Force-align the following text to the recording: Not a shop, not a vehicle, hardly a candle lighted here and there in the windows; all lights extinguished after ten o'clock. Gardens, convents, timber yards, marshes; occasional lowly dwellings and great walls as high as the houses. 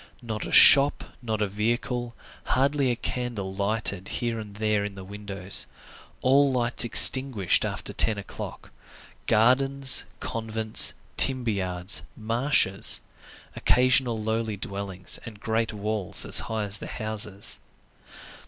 Not 0.23 0.47
a 0.47 0.51
shop, 0.51 1.03
not 1.21 1.43
a 1.43 1.47
vehicle, 1.47 2.15
hardly 2.45 2.89
a 2.89 2.95
candle 2.95 3.53
lighted 3.53 4.07
here 4.07 4.39
and 4.39 4.55
there 4.55 4.83
in 4.83 4.95
the 4.95 5.03
windows; 5.03 5.67
all 6.23 6.51
lights 6.51 6.83
extinguished 6.83 7.63
after 7.63 7.93
ten 7.93 8.17
o'clock. 8.17 8.71
Gardens, 9.27 10.05
convents, 10.19 10.95
timber 11.17 11.51
yards, 11.51 12.01
marshes; 12.17 13.01
occasional 13.55 14.17
lowly 14.19 14.57
dwellings 14.57 15.19
and 15.23 15.39
great 15.39 15.71
walls 15.71 16.25
as 16.25 16.39
high 16.49 16.63
as 16.63 16.79
the 16.79 16.87
houses. 16.87 17.59